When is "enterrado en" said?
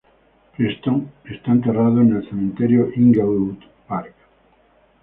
1.51-2.15